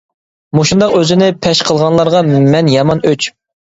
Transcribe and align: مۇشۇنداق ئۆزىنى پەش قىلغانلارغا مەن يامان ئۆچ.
مۇشۇنداق 0.59 0.95
ئۆزىنى 1.01 1.29
پەش 1.45 1.63
قىلغانلارغا 1.69 2.25
مەن 2.35 2.77
يامان 2.79 3.09
ئۆچ. 3.09 3.35